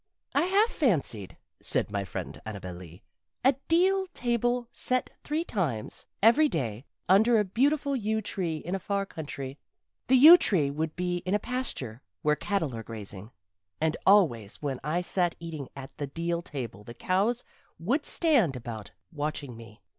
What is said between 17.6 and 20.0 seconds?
would stand about watching me.